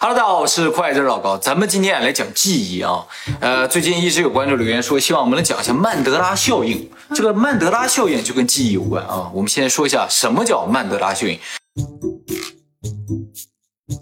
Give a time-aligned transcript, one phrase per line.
[0.00, 3.04] Hello，大家好，我是快字老高，咱们今天来讲记忆啊。
[3.40, 6.88] 呃，最近一直有观众留言说，希望我们能讲一下曼德拉效应。
[7.16, 9.28] 这个曼德拉效应就跟记忆有关啊。
[9.34, 11.36] 我们先说一下什么叫曼德拉效应。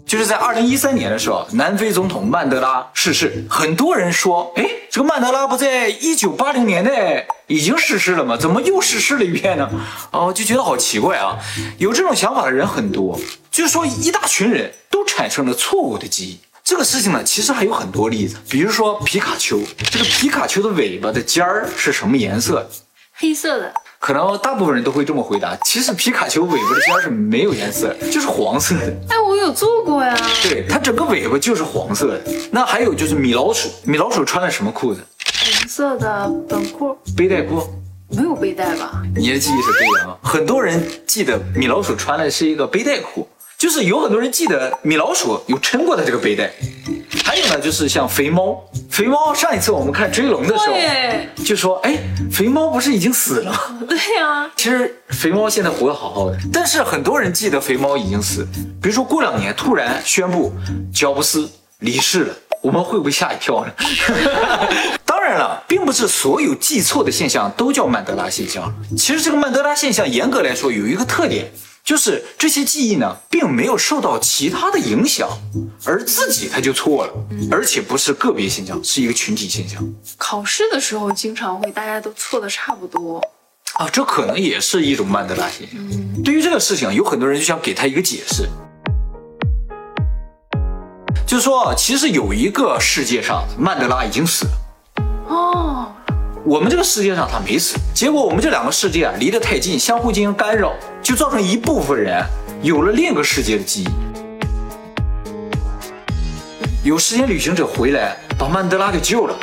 [0.05, 3.43] 就是在二零一三年的时候，南非总统曼德拉逝世。
[3.49, 8.37] 很多人说，哎，这个曼德拉不在一九八零年代已经逝世了吗？
[8.37, 9.67] 怎么又逝世了一遍呢？
[10.11, 11.39] 哦，就觉得好奇怪啊。
[11.79, 13.19] 有这种想法的人很多，
[13.57, 16.39] 就是说一大群人都产生了错误的记忆。
[16.63, 19.59] 这个事情呢，其实还有很多例子，比如说皮卡丘，
[19.89, 22.69] 这个皮卡丘的尾巴的尖儿是什么颜色？
[23.13, 23.73] 黑色的。
[23.97, 25.57] 可能大部分人都会这么回答。
[25.65, 28.93] 其实皮卡丘尾巴的尖是没有颜色，就是黄色的。
[29.09, 30.15] 哎，我有做过呀。
[30.43, 32.21] 对，它整个尾巴就是黄色的。
[32.51, 35.01] 那还有就是米老鼠，米老鼠穿的什么裤子？
[35.25, 36.95] 红色的短裤。
[37.17, 37.67] 背带裤？
[38.09, 39.01] 没有背带吧？
[39.15, 40.17] 你的记忆是对的啊。
[40.21, 43.27] 很多人记得米老鼠穿的是一个背带裤，
[43.57, 46.51] 就是有很多人记得米老鼠有撑过的这个背带。
[47.25, 48.63] 还有呢，就是像肥猫。
[48.91, 51.97] 肥猫上一次我们看追龙的时候，就说：“哎，
[52.31, 53.53] 肥猫不是已经死了？”
[53.89, 58.47] 对呀，其实肥猫现在活得好好的，但是很多人记得肥猫已经死。
[58.81, 60.53] 比如说过两年突然宣布
[60.93, 61.49] 乔布斯
[61.79, 63.71] 离世了，我们会不会吓一跳呢？
[65.03, 68.71] 当然了，并不是所有记错的现象都叫曼德拉现象。
[68.95, 71.51] 其实这个曼德拉现象严格来说有一个特点。
[71.87, 75.29] 就是这些记忆呢，并没有受到其他的影响，
[75.85, 77.13] 而自己他就错了，
[77.49, 79.81] 而且不是个别现象，是一个群体现象。
[80.17, 83.23] 考试的时候经常会大家都错的差不多
[83.75, 86.23] 啊，这可能也是一种曼德拉现象。
[86.25, 88.49] 对于这个事情，有很多人就想给他一个解释，
[91.25, 94.51] 就是说，其实有一个世界上曼德拉已经死了。
[95.29, 95.93] 哦。
[96.47, 102.23] 我们这个世界上他没死，结果我们这两个世界离得太近，相互进行干扰，就造成一部分人
[102.61, 103.89] 有了另一个世界的记忆。
[106.87, 109.35] 有时间旅行者回来把曼德拉给救了，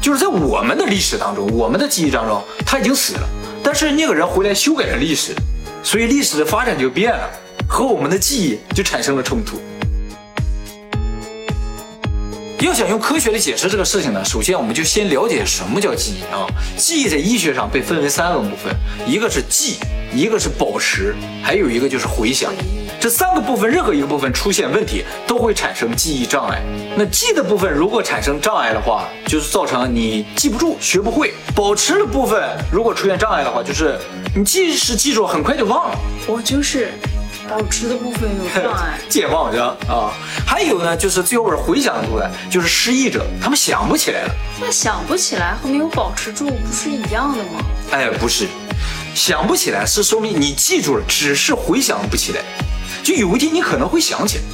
[0.00, 3.28] 就是在我们的历史当中，我们的记忆当中他已经死了，
[3.62, 5.34] 但是那个人回来修改了历史，
[5.82, 7.28] 所以历史的发展就变了，
[7.68, 9.60] 和我们的记忆就产生了冲突。
[12.64, 16.46] 要想用科学的解释这个事情呢，首先我们就先了解什么叫记忆啊。
[16.76, 18.74] 记忆在医学上被分为三个部分，
[19.06, 19.76] 一个是记，
[20.14, 22.50] 一个是保持，还有一个就是回想。
[22.98, 26.62] 这三个部分任何一个部分出现问题，都会产生记忆障碍。
[26.96, 33.98] 那记的部分如果产生障碍的话，就是造成你记不住、学不会；保持的部分如果出现障碍的话，就是
[34.34, 35.98] 你即使记住，很快就忘了。
[36.26, 36.90] 我就是。
[37.48, 40.12] 保持的部分有障碍，健忘症啊。
[40.46, 44.34] 还有呢，就是最后边回想的部分，就是失忆者，他们想不起来了。
[44.60, 47.60] 那想不起来和没有保持住不是一样的吗？
[47.92, 48.46] 哎，不是，
[49.14, 52.42] 想不起来是说明你记住了，只是回想不起来。
[53.02, 54.44] 就有一天你可能会想起来，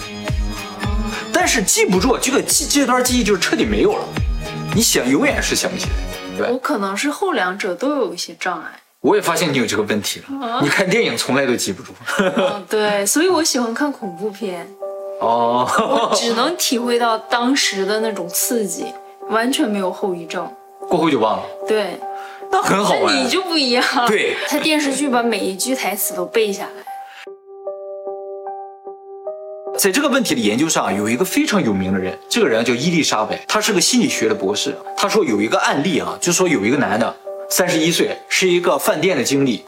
[1.32, 4.04] 但是记不住，这个记这段记忆就是彻底没有了。
[4.74, 5.92] 你想永远是想不起来。
[6.36, 8.70] 对，我可能是后两者都有一些障碍。
[9.02, 10.60] 我也发现你有这个问题了。
[10.62, 11.92] 你看电影从来都记不住。
[12.68, 14.64] 对，所以我喜欢看恐怖片。
[15.20, 18.86] 哦，我只能体会到当时的那种刺激，
[19.28, 20.48] 完全没有后遗症。
[20.88, 21.42] 过后就忘了。
[21.66, 21.98] 对，
[22.50, 23.12] 那很好玩。
[23.12, 23.84] 你就不一样。
[24.06, 26.70] 对，他电视剧把每一句台词都背下来。
[29.76, 34.76] 在这个问题的研究上，有一个非常有名的人，这个人叫伊丽莎白，他是个心理学的博士。
[34.96, 37.16] 他说有一个案例啊，就说有一个男的。
[37.52, 39.62] 三十一岁，是一个饭店的经理，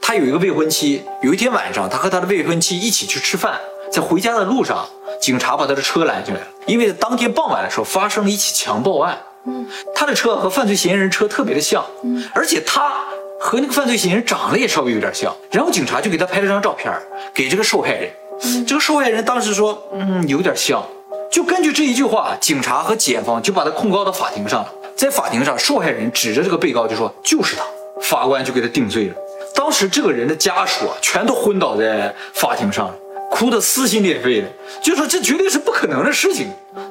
[0.00, 1.02] 他有一个未婚妻。
[1.20, 3.60] 有一天晚上，他和他的未婚妻一起去吃饭，
[3.92, 4.88] 在回家的路上，
[5.20, 9.18] 警察把他的车拦下来了，因为当天傍晚的时候发生了一起强暴案。
[9.44, 13.04] 嗯，他的车和犯罪嫌疑人车特别的像，嗯，而且他
[13.38, 15.30] 和那个犯罪嫌疑人长得也稍微有点像。
[15.50, 16.90] 然后警察就给他拍了张照片，
[17.34, 18.10] 给这个受害人。
[18.42, 20.82] 嗯，这个受害人当时说，嗯，有点像。
[21.30, 24.72] 就根据这一句话，警察和检方就把他控告到法庭上了。
[24.98, 27.62] 在法庭上，受害人指着这个被告就说：“就是他。”
[28.02, 29.14] 法官就给他定罪了。
[29.54, 32.92] 当时这个人的家属啊，全都昏倒在法庭上，
[33.30, 34.48] 哭得撕心裂肺的，
[34.82, 36.48] 就说这绝对是不可能的事情。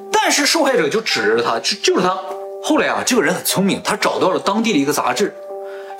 [0.10, 2.18] 但是受害者就指着他，就就是他。
[2.64, 5.34] 后来啊，这个人很聪明，他找到了当地的一个杂志，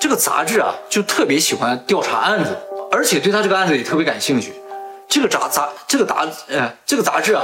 [0.00, 2.56] 这个杂志啊就特别喜欢调查案子，
[2.90, 4.54] 而且对他这个案子也特别感兴趣。
[5.08, 7.42] 这个杂杂这个杂呃这个杂志啊，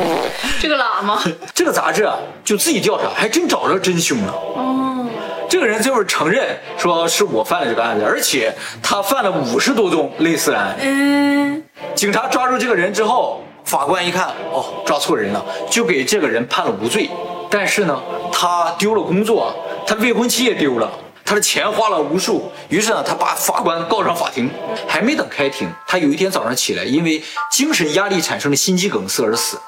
[0.60, 1.22] 这个喇嘛，
[1.54, 4.32] 这个杂志啊就自己调查，还真找着真凶了。
[4.32, 5.06] 哦，
[5.48, 10.74] 这个人最后承认说是我犯了这个案子，而且他犯了五十多宗类似案。
[10.80, 11.62] 嗯，
[11.94, 17.10] 警察抓住这个人之后，法官一看，哦，抓错人了，就给这个人判了无罪。
[17.50, 18.00] 但是呢，
[18.32, 19.54] 他丢了工作，
[19.86, 20.90] 他未婚妻也丢了。
[21.24, 22.52] 他的钱花了无数。
[22.68, 24.50] 于是呢，他把法官告上法庭，
[24.86, 29.58] 还没等开庭，他有一天早上起来，因为精神压力产生的心肌梗塞而死。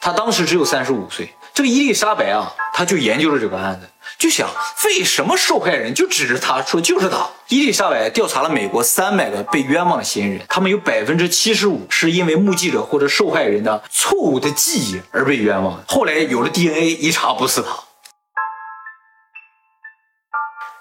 [0.00, 1.34] 他当时只有三十五岁。
[1.54, 4.50] 这个伊丽莎白啊，他就研究了这个案子，就想
[4.86, 7.28] 为什么受害人就指着他说就是他。
[7.46, 15.80] 伊丽莎白调查了美国三百个被冤枉的嫌疑人，他们有百分之七十五是因为目击者或者受害人的错误的记忆而被冤枉。
[15.86, 17.83] 后来有了 DNA，一查不是他。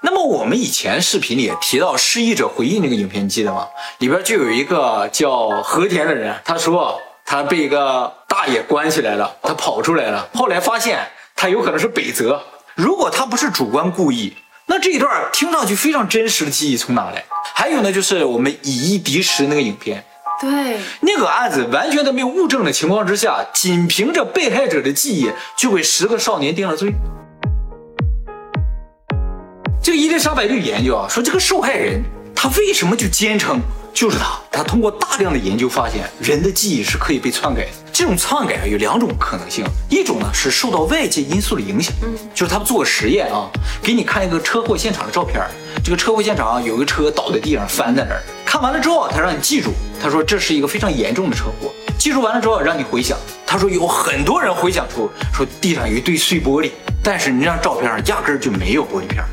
[0.03, 3.67] 那么我们以前视频里提到失忆者回忆那个影片，你记得吗？
[3.97, 7.01] 里边就有一个叫和田的人，他说。
[7.25, 10.27] 他被一个大爷关起来了，他跑出来了。
[10.33, 10.99] 后来发现
[11.37, 12.39] 他有可能是北泽。
[12.75, 14.35] 如果他不是主观故意，
[14.65, 17.23] 那这一段听上去非常真实的记忆从哪来？
[17.55, 20.03] 还有呢，就是我们以一敌十那个影片，
[20.41, 26.93] 对，那个案子完全都没有物证的情况之下，仅凭着被害者的记忆就给十个少年定了罪。
[29.83, 32.01] 这个伊丽莎白就研究啊，说这个受害人
[32.33, 33.59] 他为什么就坚称？
[33.93, 37.71] 就是他，他通过大量的研究发现，人的记忆是可以被篡改的。
[37.91, 43.51] 这种篡改啊，有两种可能性，一种呢是受到外界因素的影响，嗯，就是他们做个实验啊，
[43.83, 45.43] 给你看一个车祸现场的照片，
[45.83, 49.71] 这个车祸现场有个车倒在地上翻在那儿，看完了之后，他让你记住，
[50.01, 56.71] 他说这是一个非常严重的车祸，记住完了之后让你回想，他说有很多人回想出说地上有一堆碎玻璃，
[57.03, 59.23] 但是你那张照片上压根儿就没有玻璃片，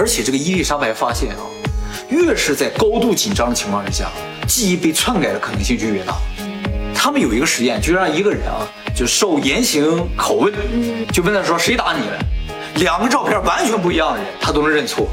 [0.00, 1.44] 而且这个伊丽莎白发现啊。
[2.08, 4.10] 越是在高度紧张的情况之下，
[4.48, 6.16] 记忆被篡改的可能性就越大。
[6.94, 8.66] 他们有一个实验，就让一个人啊，
[8.96, 9.84] 就受严刑
[10.16, 10.52] 拷问，
[11.12, 12.18] 就问他说谁打你了？
[12.76, 15.06] 两个照片完全不一样的人，他都能认错。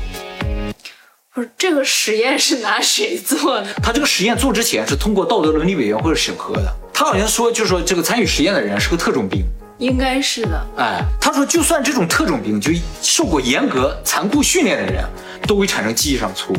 [1.34, 3.68] 不是这个实验是拿谁做的？
[3.84, 6.74] 他这个实验做之前是通过道德伦理委员会审核的。
[6.94, 9.44] 他好像说，就是说这个参与实验的人是个特种兵，
[9.78, 10.68] 应该是的。
[10.78, 12.72] 哎，他说就算这种特种兵，就
[13.02, 15.04] 受过严格残酷训练的人，
[15.48, 16.58] 都会产生记忆上错误。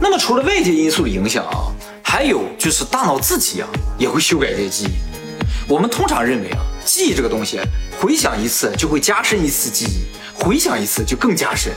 [0.00, 1.72] 那么除了外界因素的影响啊，
[2.02, 4.92] 还有就是大脑自己啊也会修改这些记忆。
[5.68, 7.60] 我们通常认为啊，记忆这个东西，
[8.00, 10.04] 回想一次就会加深一次记忆，
[10.34, 11.72] 回想一次就更加深。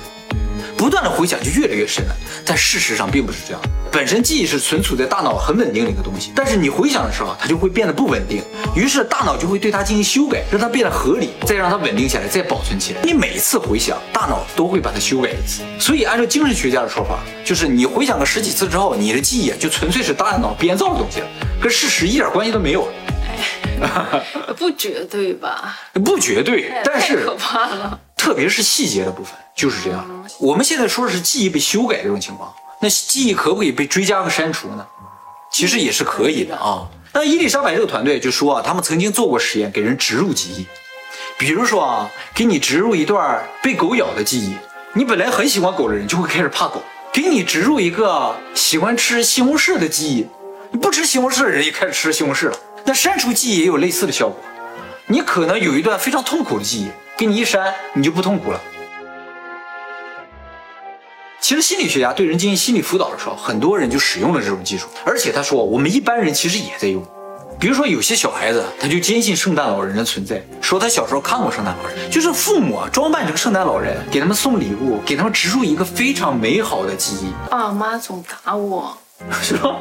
[0.75, 3.61] 不断的回想就越来越深了，但事实上并不是这样。
[3.95, 8.43] 本身记忆是存储在大脑很稳定的一个东西，但是你回想的时候，它就会变得不稳定，
[8.75, 12.99] 于是大脑就会对它进行修改，让它变得合理，再让它稳定下来，再保存起来。
[13.05, 15.61] 你每次回想，大脑都会把它修改一次。
[15.79, 21.27] 所以按照精神学家的说法，就是你回想个十几次之后，你的记忆就纯粹是大脑编造的东西了，
[21.61, 22.89] 跟事实一点关系都没有。
[23.81, 24.21] 哎，
[24.59, 25.79] 不绝对吧？
[26.03, 27.97] 不绝对，但是可怕了。
[28.17, 30.05] 特别是细节的部分就是这样。
[30.37, 34.85] 我们现在说的是记忆被修改这种情况，那记忆可不可以被追加和删除呢？
[35.51, 36.87] 其实也是可以的啊。
[37.13, 40.67] 那伊丽莎白这个团队就说啊，他们曾经做过实验，给人植入记忆，
[41.37, 44.53] 比如说啊，给你植入一段被狗咬的记忆，
[44.93, 46.81] 你本来很喜欢狗的人就会开始怕狗；
[47.13, 50.27] 给你植入一个喜欢吃西红柿的记忆，
[50.71, 52.57] 你不吃西红柿的人也开始吃西红柿了。
[52.83, 54.37] 那删除记忆也有类似的效果，
[55.07, 56.89] 你可能有一段非常痛苦的记忆。
[57.17, 58.61] 给你一删，你就不痛苦了。
[61.45, 64.87] 其实心理学家对人进行心理辅导的时候，很多人就使用了这种技术。
[65.05, 67.05] 而且他说，我们一般人其实也在用。
[67.59, 77.31] 比如说，有些小孩子他就坚信圣诞老人的存在，说他小时候看过圣诞老人，就是父母装扮成圣诞老人给他们送礼物，给他们植入一个非常美好的记忆。
[77.51, 78.97] 爸妈总打我。
[79.41, 79.77] 是吧？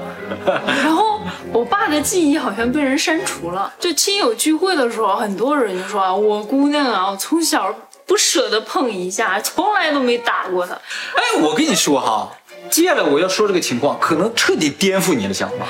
[0.47, 1.21] 然后
[1.53, 3.71] 我爸的记忆好像被人删除了。
[3.81, 7.75] 就亲友聚会的时候，很多人就说啊：“我姑娘啊，从小
[8.07, 10.75] 不舍得碰一下，从来都没打过他。”
[11.17, 12.31] 哎，我跟你说哈，
[12.71, 15.67] 接下来我要说这个情况，可能彻底颠覆你的想法。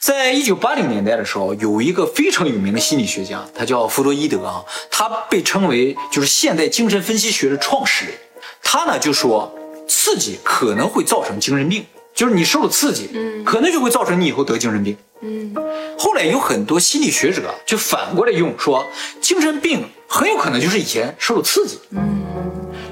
[0.00, 8.14] 在一九八零年代的时候，有一个非常有名的心理学家，他叫弗洛伊德啊，他被称为就是现代精神分析学的创始人。
[8.62, 9.54] 他呢就说。
[9.90, 11.82] 刺激可能会造成精神病，
[12.14, 15.54] 就是你受了刺激，嗯，可能就会造成你以后得精神病，嗯。
[15.98, 18.84] 后来有很多心理学者就反过来用说，
[19.20, 22.24] 精神病很有可能就是以前受了刺激，嗯。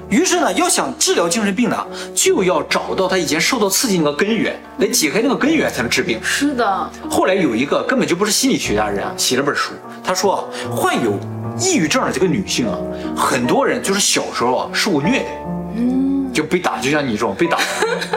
[0.09, 6.21] 于是呢，要想治疗精神病呢，就要找到他以前受到刺激那个根源，来解开那个根源才能治病。
[6.23, 6.91] 是的。
[7.11, 9.73] 后来有一个根本就不是心理学家的人啊，写了本书，
[10.05, 11.19] 他说患有
[11.59, 12.79] 抑郁症的这个女性啊，
[13.17, 15.27] 很多人就是小时候啊受过虐待。
[16.37, 17.57] 就被打，就像你这种被打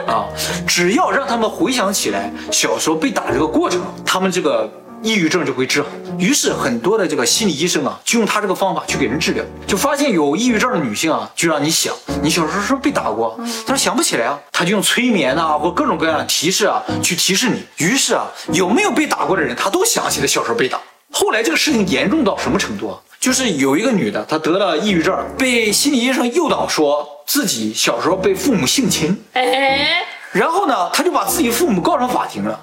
[0.06, 0.28] 啊，
[0.68, 4.70] 只要让他们回想起来小时候被打这个过程，他们这个
[5.02, 5.88] 抑郁症就会治好。
[6.18, 13.40] 于是很多的这个心理医生啊，就用他这个方法去给人治疗，就发现有抑郁症的女性啊，就让你想，你小时候是不是被打过？
[13.66, 17.64] 他说想不起来啊，他就用催眠啊或各种各样的提示啊去提示你。
[17.78, 20.78] 于是啊，有没有被打过的人，他都想起来小时候被打。
[21.10, 23.00] 后来这个事情严重到什么程度啊？
[23.20, 32.58] 就是有一个女的，她得了抑郁症，被心理医生诱导说自己小时候被父母性侵，哎，然后呢，她就把自己父母告上法庭了。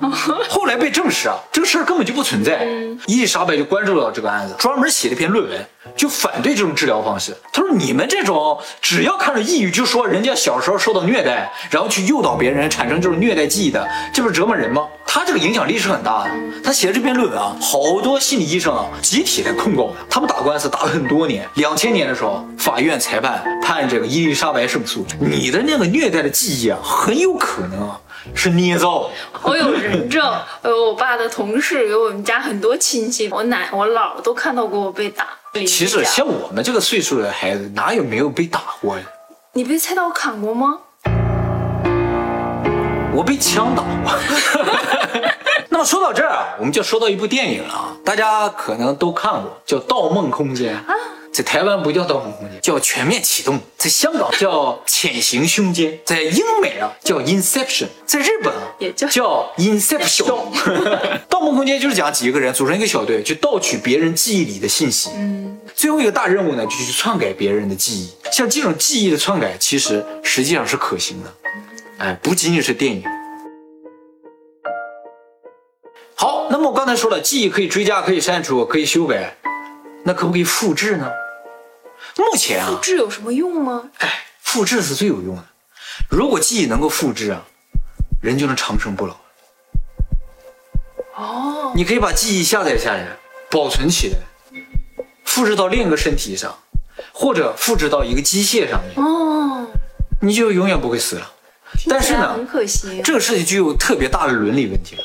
[0.49, 2.65] 后来被证实啊，这个事儿根本就不存在。
[3.05, 7.36] 伊丽莎白就关注到这个案子，专门写了一篇论文，就反对这种治疗方式。
[7.51, 16.32] 他说：“你们这种只要看着抑郁就说人家小时候受到虐待，然后去诱导别人产生这种虐待记忆的，这不是折磨人吗？”他这个影响力是很大的。
[16.63, 21.48] 他写的这篇论文啊，好多心理医生啊集体来控告，他们打官司打了很多年。
[21.56, 28.00] 两千年的时候，法院裁判判这个伊丽莎白胜诉，你的那个虐待的记忆啊，很有可能啊
[28.36, 29.10] 是捏造。
[29.41, 30.32] 我有人证，
[30.65, 35.27] 有我爸的同事，有我们家很多亲戚，我奶、我姥都看到过我被打。
[35.65, 39.03] 其实像我们这个岁数的孩子，哪有没有被打过呀？
[39.53, 40.79] 你被菜刀砍过吗？
[43.13, 44.13] 我被枪打过。
[45.69, 50.93] 那么说到这儿啊，我们就说到一部电影了啊，大家可能都看过，叫《盗梦空间》啊。
[51.33, 60.25] 在台湾不叫《盗梦空间》，叫《全面启动》；在香港叫《潜行凶间》；在英美啊叫《Inception》；在日本啊也叫叫 Inception。
[61.29, 65.11] 盗梦空间就是讲几个人组成一个小队，去盗取别人记忆里的信息。
[65.15, 65.46] 嗯，
[65.77, 68.12] 最后一个大任务呢，就是去篡改别人的记忆。
[68.31, 71.31] 像这种记忆的篡改，其实实际上是可行的。
[72.00, 73.03] 哎，不仅仅是电影。
[76.15, 79.38] 好，那么我刚才说了，记忆可以追加，可以删除，可以修改，
[80.03, 81.12] 那可不可以复制呢？
[82.17, 83.91] 目前啊，复制有什么用吗？
[84.00, 85.46] 哎，复制是最有用的。
[86.10, 87.46] 如果记忆能够复制啊，
[88.19, 89.15] 人就能长生不老。
[91.17, 93.05] 哦，你可以把记忆下载下来，
[93.51, 94.17] 保存起来，
[95.38, 96.58] 复制到另一个身体上，
[97.13, 99.67] 或者复制到一个机械上面，哦，
[100.20, 101.32] 你就永远不会死了。
[101.88, 103.03] 但是呢很，可惜。
[103.03, 105.03] 这个事情就有特别大的伦理问题了。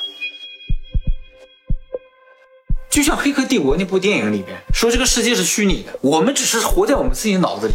[2.88, 7.74] 就像《黑客帝国》那部电影里边说，这个世界是虚拟的，我们只是活在我们自己脑子里，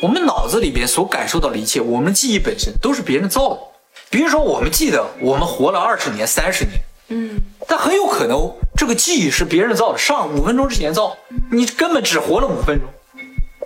[0.00, 3.60] 我们脑子里边所感受到的一切，我们记忆本身都是别人造的。
[4.08, 7.38] 比如说，我们记得我们活了二十年、三十年，嗯，
[7.68, 11.14] 但很有可能这个记忆是别人造的，上五分钟之前造，
[11.52, 12.88] 你根本只活了五分钟，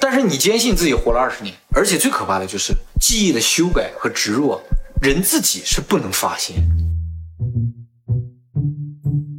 [0.00, 4.61] 但是你坚信自己活了二十年，而且最可怕的就是记忆的修改和植入啊，
[5.03, 6.57] 人自己是不能发现。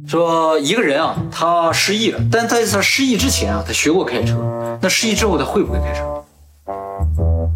[0.06, 6.24] 说一个人啊，他失忆了，但在他失忆之前啊，他学过开车，那失忆之后他会不会开车？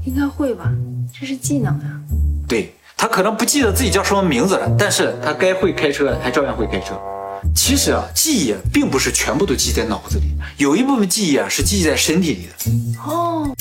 [0.04, 0.72] 应该会吧，
[1.18, 2.00] 这是技能呀。
[2.48, 7.00] 对他可能不记得自己叫什么名字了，但是他该会开车，还照样会开车。
[7.54, 13.00] 其实啊，记忆啊并不是全部都记在脑子里，有一部分记忆啊是记在身体里的。
[13.04, 13.54] 哦，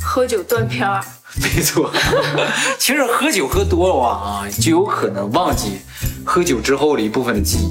[0.00, 1.02] 喝酒断片儿，
[1.40, 1.92] 没错，
[2.78, 5.78] 其实喝酒喝多了啊，就有可能忘记
[6.24, 7.70] 喝酒之后的一部分的记忆。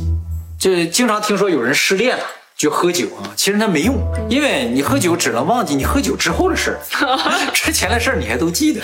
[0.59, 2.23] 这经常听说有人失恋了
[2.55, 3.95] 就喝酒啊，其实那没用，
[4.29, 7.19] 因为你喝酒只能忘记你喝酒之后的事儿，
[7.53, 8.81] 之前的事儿你还都记得。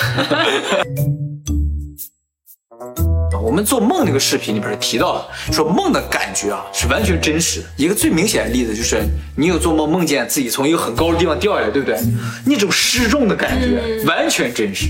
[3.47, 7.67] 我们做梦那个视频里边提到了，说梦的感觉啊是完全真实的。
[7.77, 9.01] 一个最明显的例子就是，
[9.37, 11.97] 你有做梦梦见自己从一个很高的地方掉下来，对不对？
[12.45, 14.87] 那种失重的感觉完全真实。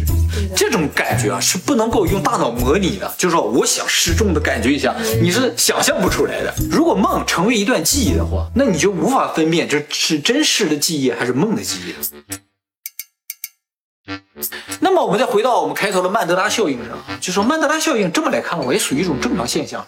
[0.55, 6.51] 这种感觉啊是不能够用大脑模拟的，就是说我想失重的感觉一下，你是想象不出来的。
[6.71, 11.93] 如果梦成为一段记忆的话，那你就无法分辨这是真实的记忆还是梦的记忆
[14.97, 19.85] 么我们再回到我们开头的曼德拉效应上，就说曼德拉效应这么来看，我也属于一种正常现象，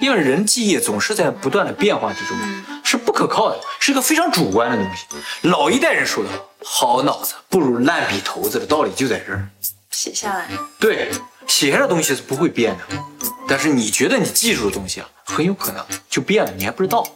[0.00, 2.36] 因为人记忆总是在不断的变化之中，
[2.82, 5.48] 是不可靠的，是一个非常主观的东西。
[5.48, 6.30] 老一代人说的
[6.64, 9.48] 好，好脑子不如烂笔头子的道理就在这儿。
[9.92, 10.48] 写下来。
[10.80, 11.10] 对，
[11.46, 13.04] 写下的东西是不会变的，
[13.46, 17.06] 但是你觉得你记住的东西啊，很有可能就变了，你还不知道。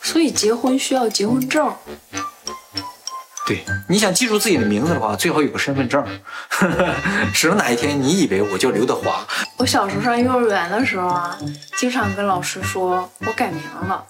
[0.00, 1.74] 所以结婚需要结婚证。
[3.44, 6.04] 对，你想记住自己的名字的话，最好有个身份证，
[7.34, 9.26] 省得哪一天你以为我叫刘德华。
[9.56, 11.36] 我小时候上幼儿园的时候啊，
[11.76, 14.04] 经常跟老师说我改名了，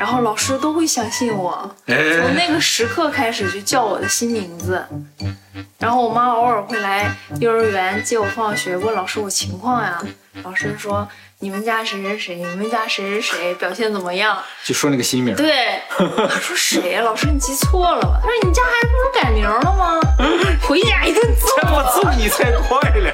[0.00, 1.70] 然后老师都会相信我。
[1.86, 4.84] 从哎，那个时刻开始就叫我的新名字，
[5.78, 7.08] 然后我妈偶尔会来
[7.38, 10.02] 幼儿园接我放学，问老师我情况呀。
[10.42, 11.06] 老师说
[11.42, 14.40] 你们家谁谁谁，你们家谁谁谁表现怎么样？
[14.64, 15.34] 就说那个新名。
[15.34, 17.00] 对，我说谁呀？
[17.02, 18.20] 老师你记错了吧？
[18.22, 20.00] 他说你家孩子不是改名了吗？
[20.62, 21.48] 回家一顿揍。
[21.74, 23.12] 我揍你才怪嘞！